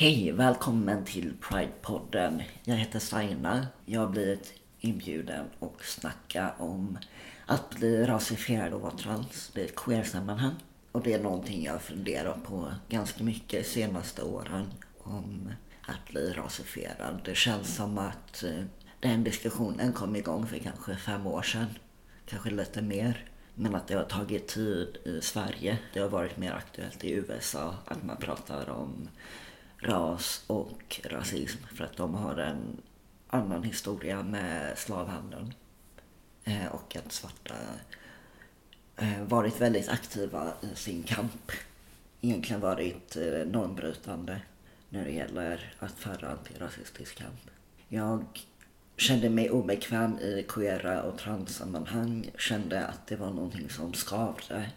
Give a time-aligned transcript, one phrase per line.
[0.00, 2.42] Hej, välkommen till Pride-podden.
[2.64, 3.66] Jag heter Saina.
[3.84, 6.98] Jag har blivit inbjuden och snacka om
[7.46, 10.54] att bli rasifierad och vara trans i ett queer-sammanhang.
[10.92, 14.66] Och det är någonting jag funderat på ganska mycket de senaste åren
[14.98, 17.20] om att bli rasifierad.
[17.24, 18.64] Det känns som att eh,
[19.00, 21.78] den diskussionen kom igång för kanske fem år sedan.
[22.26, 23.30] Kanske lite mer.
[23.54, 25.78] Men att det har tagit tid i Sverige.
[25.92, 29.08] Det har varit mer aktuellt i USA att man pratar om
[29.80, 32.82] ras och rasism för att de har en
[33.28, 35.54] annan historia med slavhandeln.
[36.44, 37.54] Eh, och att svarta
[38.96, 41.52] eh, varit väldigt aktiva i sin kamp.
[42.20, 44.40] Egentligen varit eh, normbrytande
[44.88, 47.50] när det gäller att föra antirasistisk kamp.
[47.88, 48.24] Jag
[48.96, 52.30] kände mig obekväm i queera och transsammanhang.
[52.38, 54.70] Kände att det var någonting som skavde.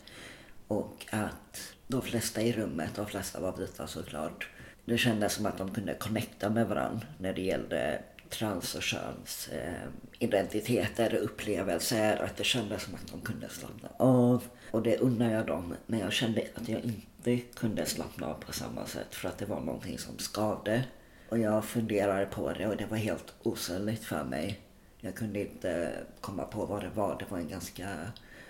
[0.67, 4.49] Och att de flesta i rummet, de flesta var vita såklart,
[4.85, 9.49] det kändes som att de kunde connecta med varandra när det gällde trans och köns
[9.53, 9.87] eh,
[10.19, 12.23] identiteter och upplevelser.
[12.23, 14.43] Att det kändes som att de kunde slappna av.
[14.71, 15.75] Och det unnar jag dem.
[15.85, 19.45] Men jag kände att jag inte kunde slappna av på samma sätt för att det
[19.45, 20.83] var någonting som skavde.
[21.29, 24.59] Och jag funderade på det och det var helt osynligt för mig.
[24.99, 27.15] Jag kunde inte komma på vad det var.
[27.19, 27.87] Det var en ganska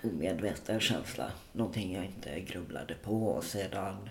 [0.03, 1.31] omedveten känsla.
[1.51, 3.27] Någonting jag inte grubblade på.
[3.27, 4.09] Och sedan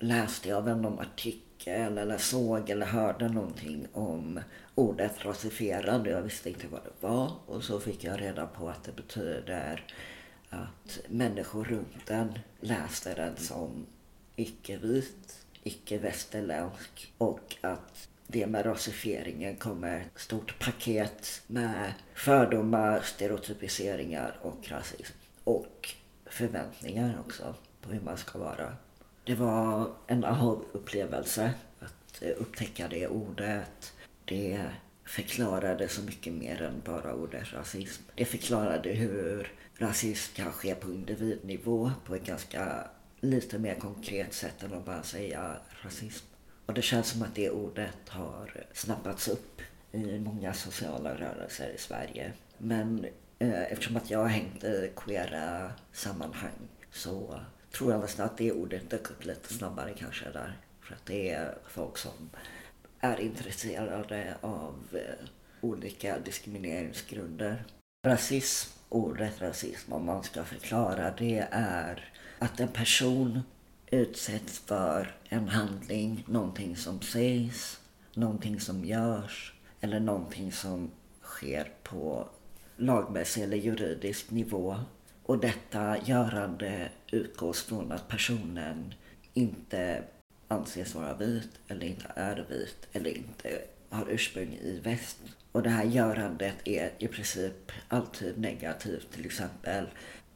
[0.00, 4.40] läste jag väl någon artikel eller såg eller hörde någonting om
[4.74, 6.06] ordet rasifierad.
[6.06, 7.32] Jag visste inte vad det var.
[7.46, 9.84] Och så fick jag reda på att det betyder
[10.50, 13.86] att människor runt den läste den som
[14.36, 24.68] icke-vit icke-västerländsk och att det med rasifieringen kommer ett stort paket med fördomar, stereotypiseringar och
[24.68, 25.14] rasism.
[25.44, 25.94] Och
[26.26, 28.76] förväntningar också på hur man ska vara.
[29.24, 33.92] Det var en aha-upplevelse att eh, upptäcka det ordet.
[34.24, 34.64] Det
[35.04, 38.02] förklarade så mycket mer än bara ordet rasism.
[38.14, 42.84] Det förklarade hur rasism kan ske på individnivå på ett ganska
[43.20, 46.26] lite mer konkret sätt än att bara säga rasism.
[46.66, 49.60] Och det känns som att det ordet har snappats upp
[49.92, 52.32] i många sociala rörelser i Sverige.
[52.58, 53.06] Men
[53.38, 57.40] eh, eftersom att jag har hängt i queera sammanhang så
[57.72, 60.58] tror jag nästan att det ordet dök upp lite snabbare kanske där.
[60.80, 62.30] För att det är folk som
[63.00, 65.26] är intresserade av eh,
[65.60, 67.64] olika diskrimineringsgrunder.
[68.06, 73.40] Rasism, ordet rasism om man ska förklara det är att en person
[73.90, 77.80] utsätts för en handling, någonting som sägs,
[78.14, 80.90] någonting som görs eller någonting som
[81.22, 82.28] sker på
[82.76, 84.76] lagmässig eller juridisk nivå.
[85.30, 88.94] Och detta görande utgås från att personen
[89.34, 90.02] inte
[90.48, 95.18] anses vara vit eller inte är vit eller inte har ursprung i väst.
[95.52, 99.12] Och det här görandet är i princip alltid negativt.
[99.12, 99.86] Till exempel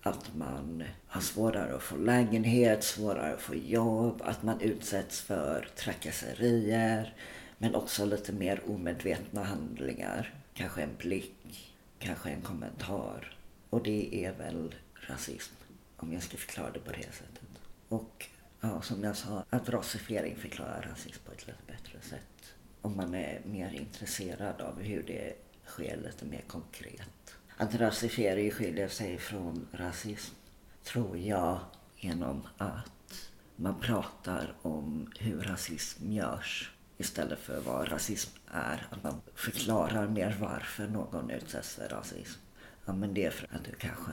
[0.02, 5.68] att man har svårare att få lägenhet, svårare att få jobb, att man utsätts för
[5.76, 7.14] trakasserier
[7.58, 10.34] men också lite mer omedvetna handlingar.
[10.54, 13.36] Kanske en blick, kanske en kommentar.
[13.70, 14.74] Och det är väl
[15.06, 15.54] rasism,
[15.96, 17.60] om jag ska förklara det på det sättet.
[17.88, 18.26] Och
[18.60, 22.54] ja, som jag sa, att rasifiering förklarar rasism på ett lite bättre sätt.
[22.80, 25.34] Om man är mer intresserad av hur det
[25.66, 27.34] sker lite mer konkret.
[27.56, 30.34] Att rasifiering skiljer sig från rasism
[30.84, 31.60] tror jag
[31.96, 38.86] genom att man pratar om hur rasism görs istället för vad rasism är.
[38.90, 42.40] Att man förklarar mer varför någon utsätts för rasism.
[42.84, 44.12] Ja, men det är för att du kanske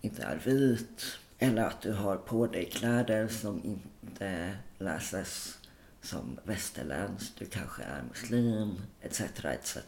[0.00, 5.58] inte är vit eller att du har på dig kläder som inte läses
[6.02, 7.38] som västerländskt.
[7.38, 9.20] Du kanske är muslim, etc.
[9.44, 9.78] etc.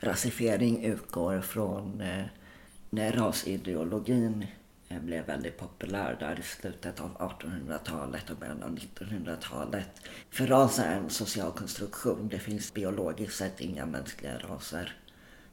[0.00, 2.24] Rasifiering utgår från eh,
[2.90, 4.46] när rasideologin
[4.88, 9.88] eh, blev väldigt populär där i slutet av 1800-talet och början av 1900-talet.
[10.30, 12.28] För ras är en social konstruktion.
[12.28, 14.96] Det finns biologiskt sett inga mänskliga raser.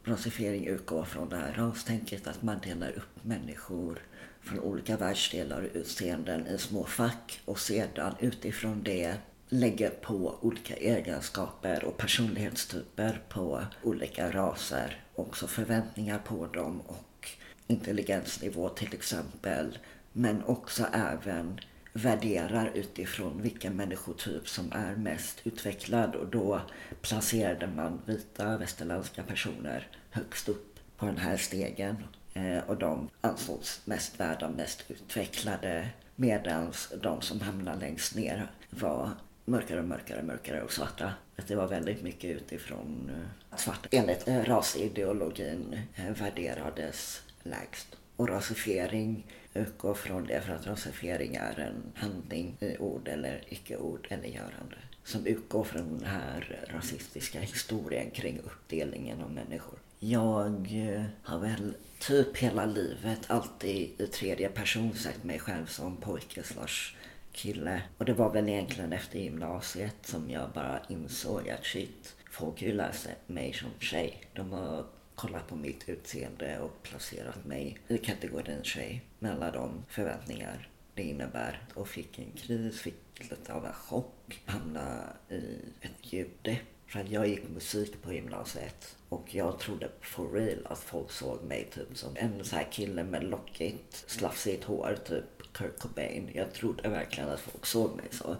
[0.05, 3.99] Rasifiering utgår från det här rastänket att man delar upp människor
[4.41, 9.15] från olika världsdelar och utseenden i små fack och sedan utifrån det
[9.49, 15.03] lägger på olika egenskaper och personlighetstyper på olika raser.
[15.15, 17.29] Också förväntningar på dem och
[17.67, 19.77] intelligensnivå till exempel.
[20.13, 21.59] Men också även
[21.93, 26.61] värderar utifrån vilken människotyp som är mest utvecklad och då
[27.01, 31.95] placerade man vita västerländska personer högst upp på den här stegen.
[32.33, 39.09] Eh, och de ansågs mest värda, mest utvecklade medan de som hamnade längst ner var
[39.45, 41.13] mörkare och mörkare, mörkare och svarta.
[41.47, 45.79] Det var väldigt mycket utifrån eh, att svarta enligt eh, rasideologin
[46.19, 47.97] värderades lägst.
[48.15, 54.07] Och rasifiering utgår från det för att rasifiering är en handling i ord eller icke-ord
[54.09, 59.79] eller görande som utgår från den här rasistiska historien kring uppdelningen av människor.
[59.99, 65.97] Jag eh, har väl typ hela livet alltid i tredje person sett mig själv som
[65.97, 66.95] pojke slash
[67.31, 67.81] kille.
[67.97, 72.67] Och det var väl egentligen efter gymnasiet som jag bara insåg att shit, folk har
[72.67, 74.21] ju läst mig som tjej.
[74.33, 79.85] De har kollat på mitt utseende och placerat mig i kategorin tjej med alla de
[79.89, 81.61] förväntningar det innebär.
[81.73, 86.59] Och fick en kris, fick lite av en chock, hamnade i ett djupdepp.
[86.87, 91.43] För att jag gick musik på gymnasiet och jag trodde for real att folk såg
[91.43, 96.29] mig typ som en sån här kille med lockigt, slafsigt hår, typ Kurt Cobain.
[96.33, 98.37] Jag trodde verkligen att folk såg mig så.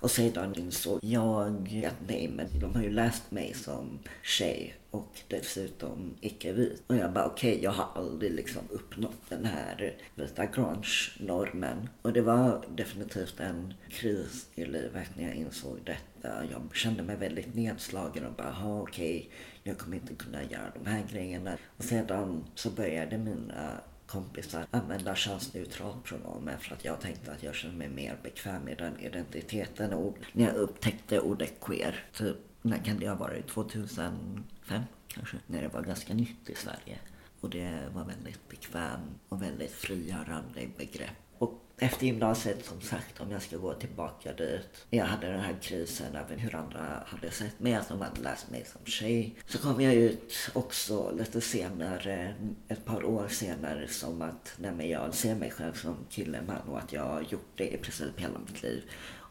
[0.00, 5.20] Och sedan insåg jag att nej, men de har ju läst mig som tjej och
[5.28, 6.82] dessutom icke-vit.
[6.86, 11.88] Och jag bara okej, okay, jag har aldrig liksom uppnått den här vita grunge-normen.
[12.02, 16.44] Och det var definitivt en kris i livet när jag insåg detta.
[16.50, 19.30] Jag kände mig väldigt nedslagen och bara, okej, okay,
[19.62, 21.56] jag kommer inte kunna göra de här grejerna.
[21.76, 23.80] Och sedan så började mina
[24.10, 28.74] kompisar använda könsneutralt pronomen för att jag tänkte att jag kände mig mer bekväm i
[28.74, 29.92] den identiteten.
[29.92, 33.46] Och när jag upptäckte ordet queer, typ, när kan det ha varit?
[33.48, 35.36] 2005 kanske?
[35.46, 36.98] När det var ganska nytt i Sverige.
[37.40, 41.29] Och det var väldigt bekvämt och väldigt frigörande begrepp.
[41.40, 44.86] Och efter gymnasiet, som sagt, om jag ska gå tillbaka dit.
[44.90, 48.50] Jag hade den här krisen över hur andra hade sett mig, att de hade läst
[48.50, 49.34] mig som tjej.
[49.46, 52.34] Så kom jag ut också lite senare,
[52.68, 56.56] ett par år senare, som att nej men jag ser mig själv som kille, man
[56.56, 58.82] och att jag har gjort det i princip hela mitt liv.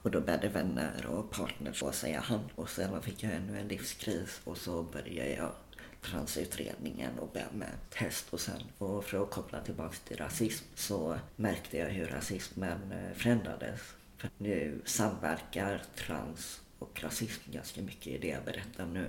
[0.04, 2.40] Och då började vänner och partners säga han.
[2.56, 5.52] Och sen fick jag ännu en livskris och så började jag
[6.02, 8.62] transutredningen och började med test och sen.
[8.78, 13.82] Och för att koppla tillbaka till rasism så märkte jag hur rasismen eh, förändrades.
[14.18, 19.08] För nu samverkar trans och rasism ganska mycket i det jag berättar nu.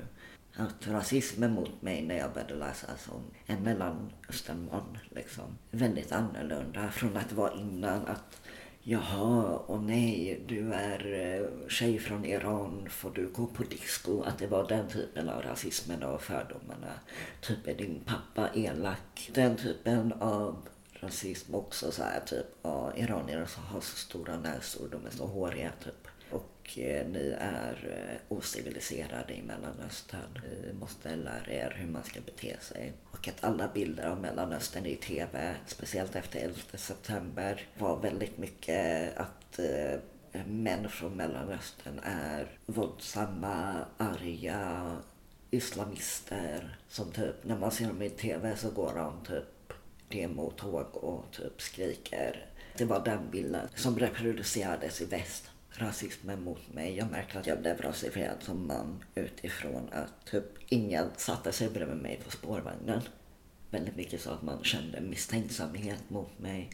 [0.57, 5.59] Att rasismen mot mig när jag började läsa som en mellanösternman liksom.
[5.71, 8.40] Väldigt annorlunda från att vara innan att
[8.83, 14.23] Jaha, och nej, du är eh, tjej från Iran, får du gå på disco?
[14.23, 16.93] Att det var den typen av rasismen och fördomarna.
[17.41, 19.31] Typ är din pappa elak?
[19.35, 25.07] Den typen av rasism också så här typ, ja, iranier har så stora näsor, de
[25.07, 26.09] är så håriga typ.
[26.71, 27.77] Och eh, ni är
[28.09, 30.39] eh, ociviliserade i Mellanöstern.
[30.63, 32.93] Ni måste lära er hur man ska bete sig.
[33.11, 39.17] Och att alla bilder av Mellanöstern i TV, speciellt efter 11 september, var väldigt mycket
[39.17, 40.01] att eh,
[40.47, 44.97] män från Mellanöstern är våldsamma, arga,
[45.51, 46.79] islamister.
[46.89, 49.73] Som typ, när man ser dem i TV så går de typ
[50.09, 52.47] demotåg och typ skriker.
[52.77, 56.97] Det var den bilden som reproducerades i väst rasismen mot mig.
[56.97, 61.97] Jag märkte att jag blev rasifierad som man utifrån att typ ingen satte sig bredvid
[61.97, 63.03] mig på spårvagnen.
[63.71, 66.71] Väldigt mycket så att man kände misstänksamhet mot mig.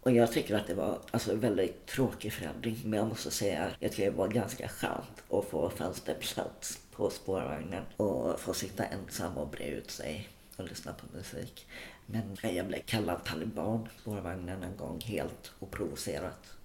[0.00, 2.80] Och jag tycker att det var alltså, en väldigt tråkig förändring.
[2.84, 7.10] Men jag måste säga att jag tycker det var ganska skönt att få fönsterplats på
[7.10, 11.66] spårvagnen och få sitta ensam och bre ut sig och lyssna på musik.
[12.06, 16.57] Men jag blev kallad taliban på spårvagnen en gång helt oprovocerat.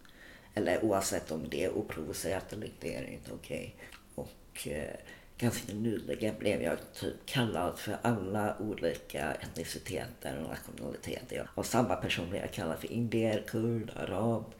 [0.53, 3.75] Eller oavsett om det är oprovocerat eller inte är det inte okej.
[4.15, 4.25] Okay.
[4.25, 4.95] Och eh,
[5.38, 11.50] ganska nyligen blev jag typ kallad för alla olika etniciteter och nationaliteter.
[11.55, 14.53] Och samma personer jag kallar för indier, kurd, arab,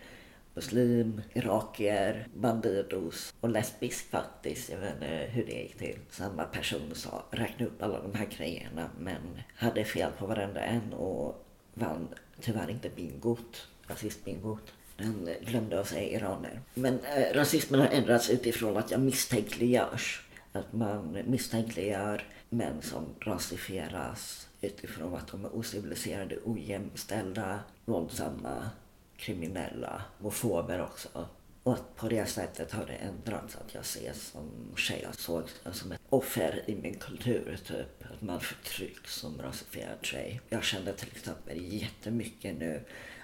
[0.54, 4.70] muslim, irakier, bandidos och lesbisk faktiskt.
[4.70, 6.00] Jag vet inte hur det gick till.
[6.10, 10.94] Samma person sa, räkna upp alla de här grejerna men hade fel på varenda en
[10.94, 12.08] och vann
[12.42, 14.74] tyvärr inte bingot, rasistbingot.
[14.98, 16.62] Den glömde att säga iraner.
[16.74, 20.26] Men eh, rasismen har ändrats utifrån att jag misstänkliggörs.
[20.52, 28.70] Att man misstänkliggör män som rasifieras utifrån att de är ociviliserade, ojämställda, våldsamma,
[29.18, 31.28] kriminella, homofober också.
[31.64, 35.02] Och att på det sättet har det ändrats att jag ses som tjej.
[35.04, 38.12] Jag såg som ett offer i min kultur, typ.
[38.14, 40.42] Att man förtrycks som rasifierad tjej.
[40.50, 42.84] Jag kände till exempel jättemycket nu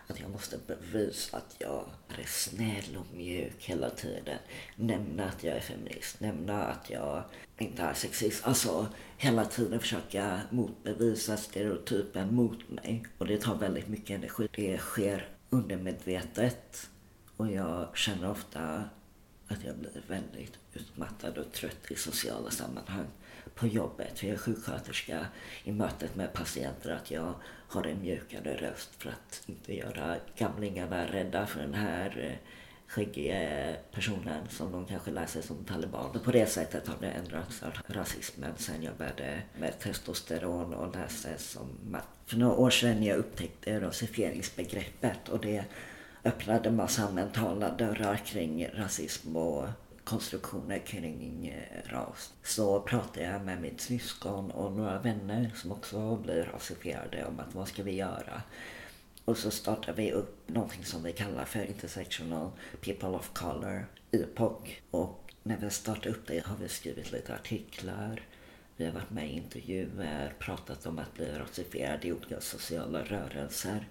[0.10, 4.38] att jag måste bevisa att jag är snäll och mjuk hela tiden.
[4.76, 7.24] Nämna att jag är feminist, nämna att jag
[7.58, 8.48] inte är sexist.
[8.48, 8.88] Alltså
[9.18, 13.06] hela tiden försöka motbevisa stereotypen mot mig.
[13.18, 14.50] Och det tar väldigt mycket energi.
[14.52, 16.90] Det sker undermedvetet.
[17.38, 18.84] Och jag känner ofta
[19.50, 23.08] att jag blir väldigt utmattad och trött i sociala sammanhang
[23.56, 24.20] på jobbet.
[24.20, 25.26] För jag är sjuksköterska
[25.64, 27.34] i mötet med patienter att jag
[27.68, 32.50] har en mjukare röst för att inte göra gamlingarna rädda för den här eh,
[32.88, 36.20] skäggiga personen som de kanske läser som taliban.
[36.24, 41.38] På det sättet har det ändrats för rasismen sen jag började med testosteron och läste
[41.38, 45.66] som För några år sedan jag upptäckte rasifieringsbegreppet och det
[46.24, 49.68] öppnade massa mentala dörrar kring rasism och
[50.04, 52.34] konstruktioner kring eh, ras.
[52.44, 57.56] Så pratade jag med mitt syskon och några vänner som också blir rasifierade om att
[57.56, 58.42] vad ska vi göra?
[59.26, 64.70] Och så startade vi upp någonting som vi kallar för Intersectional People of Color, IPOC.
[64.92, 68.22] Och när vi startade upp det har vi skrivit lite artiklar.
[68.78, 73.88] Vi har varit med i intervjuer, pratat om att bli rasifierad i olika sociala rörelser.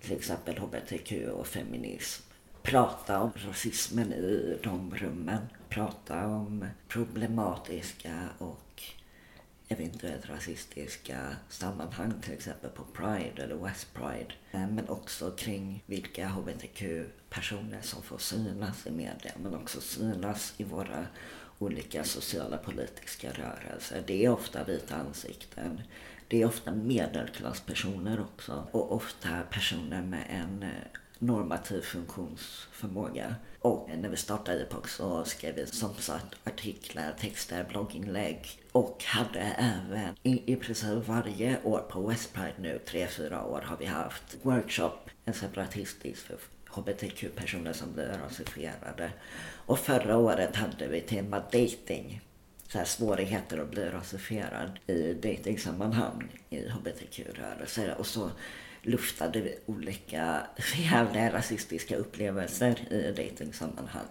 [0.00, 2.22] Till exempel hbtq och feminism.
[2.62, 5.40] Prata om rasismen i de rummen.
[5.68, 8.82] Prata om problematiska och
[9.68, 14.34] eventuellt rasistiska sammanhang, till exempel på Pride eller West Pride.
[14.50, 20.64] Eh, men också kring vilka hbtq-personer som får synas i media, men också synas i
[20.64, 21.06] våra
[21.58, 24.02] olika sociala politiska rörelser.
[24.06, 25.82] Det är ofta vita ansikten.
[26.28, 30.68] Det är ofta medelklasspersoner också och ofta personer med en eh,
[31.18, 33.34] normativ funktionsförmåga.
[33.60, 39.40] Och när vi startade Epoch så skrev vi som sagt artiklar, texter, blogginlägg och hade
[39.40, 43.86] även i, i princip varje år på West Pride nu, tre, fyra år, har vi
[43.86, 46.38] haft workshop, en separatistisk för
[46.70, 49.12] hbtq-personer som blir rasifierade.
[49.66, 52.20] Och förra året hade vi tema dating.
[52.68, 57.94] Så här svårigheter att bli rasifierad i dejtingsammanhang i hbtq-rörelser.
[57.98, 58.30] Och så
[58.82, 60.46] luftade vi olika
[60.76, 64.06] jävla rasistiska upplevelser i dejtingsammanhang.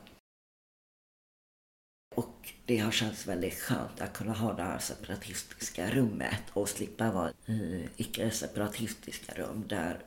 [2.15, 7.11] Och det har känts väldigt skönt att kunna ha det här separatistiska rummet och slippa
[7.11, 9.99] vara i icke-separatistiska rum där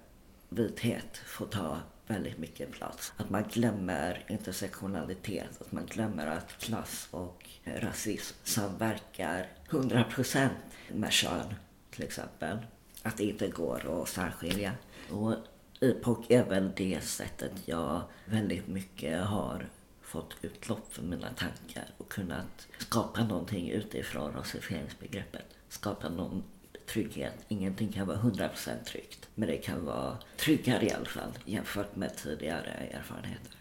[0.48, 1.80] vithet får ta
[2.10, 3.12] väldigt mycket plats.
[3.16, 10.48] Att man glömmer intersektionalitet, att man glömmer att klass och rasism samverkar 100%
[10.92, 11.54] med kön
[11.90, 12.58] till exempel
[13.02, 14.72] att det inte går att särskilja.
[15.10, 15.34] Och
[15.80, 19.68] IPOC är väl det sättet jag väldigt mycket har
[20.02, 25.46] fått utlopp för mina tankar och kunnat skapa någonting utifrån rasifieringsbegreppet.
[25.68, 26.42] Skapa någon
[26.92, 27.34] trygghet.
[27.48, 32.16] Ingenting kan vara 100% tryggt, men det kan vara tryggare i alla fall jämfört med
[32.16, 33.54] tidigare erfarenheter.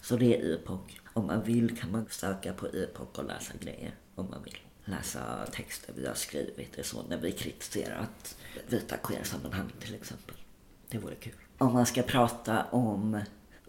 [0.00, 0.80] Så det är IPOC.
[1.12, 5.46] Om man vill kan man söka på IPOC och läsa grejer om man vill läsa
[5.52, 8.36] texter vi har skrivit och så när vi kritiserat
[8.68, 10.34] vita queer-sammanhang till exempel.
[10.88, 11.32] Det vore kul.
[11.58, 13.20] Om man ska prata om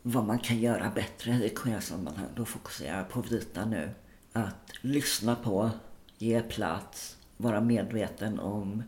[0.01, 3.89] vad man kan göra bättre i queer-sammanhang, då fokuserar jag på vita nu.
[4.33, 5.71] Att lyssna på,
[6.17, 8.83] ge plats, vara medveten om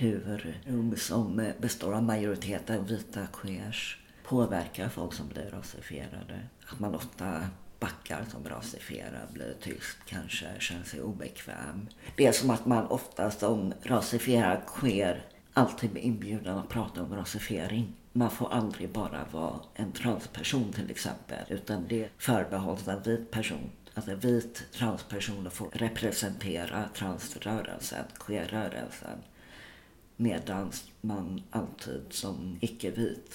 [0.00, 6.40] hur rum som består av majoriteten vita queers påverkar folk som blir rasifierade.
[6.66, 7.46] Att man ofta
[7.80, 11.88] backar som rasifierad, blir tyst kanske, känner sig obekväm.
[12.16, 17.16] Det är som att man ofta som rasifierad queer alltid blir inbjuden att prata om
[17.16, 17.96] rasifiering.
[18.12, 23.70] Man får aldrig bara vara en transperson till exempel, utan det förbehålls en vit person.
[23.94, 29.18] Alltså vit transpersoner får representera transrörelsen, queerrörelsen.
[30.20, 33.34] Medan man alltid som icke-vit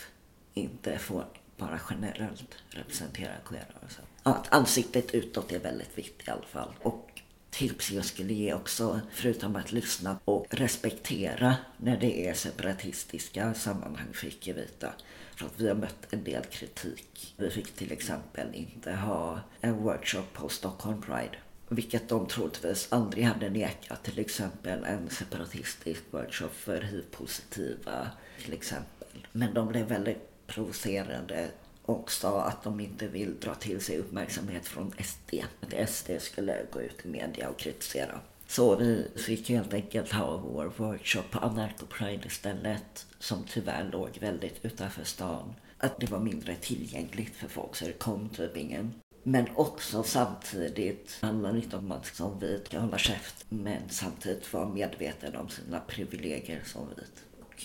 [0.53, 1.25] inte får
[1.57, 6.69] bara generellt representera queerrörelsen att ansiktet utåt är väldigt viktigt i alla fall.
[6.81, 13.53] Och tips jag skulle ge också, förutom att lyssna och respektera när det är separatistiska
[13.53, 14.93] sammanhang för icke-vita.
[15.35, 17.33] För att vi har mött en del kritik.
[17.37, 21.37] Vi fick till exempel inte ha en workshop på Stockholm Pride.
[21.67, 24.03] Vilket de troligtvis aldrig hade nekat.
[24.03, 28.09] Till exempel en separatistisk workshop för hiv-positiva
[28.43, 29.27] till exempel.
[29.31, 31.47] Men de blev väldigt provocerade
[31.81, 35.33] och sa att de inte vill dra till sig uppmärksamhet från SD.
[35.61, 38.19] Att SD skulle gå ut i media och kritisera.
[38.47, 44.17] Så vi fick helt enkelt ha vår workshop på Anarcho Pride istället, som tyvärr låg
[44.19, 45.53] väldigt utanför stan.
[45.77, 48.93] Att det var mindre tillgängligt för folk, så det kom typ ingen.
[49.27, 54.53] Men också samtidigt handlar det inte om att som vit ska hålla käft, men samtidigt
[54.53, 57.63] vara medveten om sina privilegier som vit och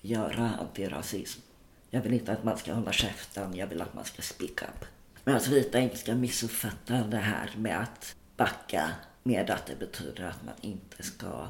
[0.00, 1.40] göra antirasism.
[1.90, 4.84] Jag vill inte att man ska hålla käften, jag vill att man ska speak up.
[5.24, 8.90] Men att vita inte ska missuppfatta det här med att backa
[9.22, 11.48] med att det betyder att man inte ska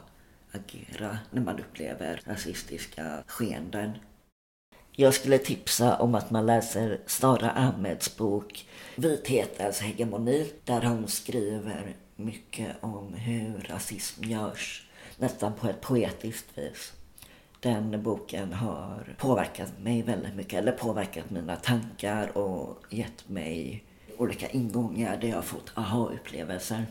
[0.53, 3.91] agera när man upplever rasistiska skeenden.
[4.93, 8.67] Jag skulle tipsa om att man läser Sara Ahmeds bok
[8.97, 14.87] Vithetens hegemoni där hon skriver mycket om hur rasism görs,
[15.19, 16.93] nästan på ett poetiskt vis.
[17.61, 23.85] Den boken har påverkat mig väldigt mycket, eller påverkat mina tankar och gett mig
[24.19, 26.87] olika ingångar där jag har fått aha-upplevelser.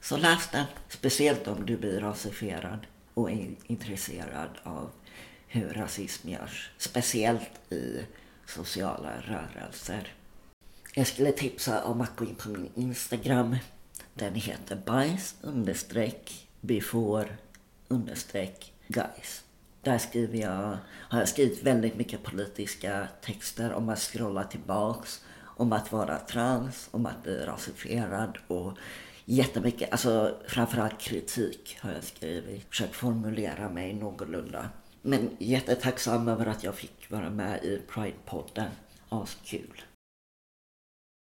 [0.00, 4.90] Så läs den, speciellt om du blir rasifierad och är intresserad av
[5.52, 6.70] hur rasism görs.
[6.78, 8.06] Speciellt i
[8.46, 10.14] sociala rörelser.
[10.94, 13.56] Jag skulle tipsa om att gå in på min Instagram.
[14.14, 17.28] Den heter bajs understreck before
[17.88, 19.44] understreck guys.
[19.82, 25.72] Där skriver jag, har jag skrivit väldigt mycket politiska texter om att scrolla tillbaks, om
[25.72, 28.78] att vara trans, om att bli rasifierad och
[29.24, 32.66] jättemycket, alltså framförallt kritik har jag skrivit.
[32.68, 34.70] Försökt formulera mig någorlunda.
[35.02, 38.68] Men jättetacksam över att jag fick vara med i Pride-podden.
[39.08, 39.82] Askul.